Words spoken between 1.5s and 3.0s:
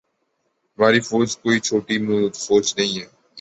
چھوٹی فوج نہیں